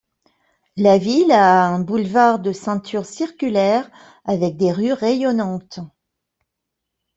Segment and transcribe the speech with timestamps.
[0.77, 3.87] La ville a un boulevard de ceinture circulaire
[4.25, 5.79] avec des rues rayonnantes.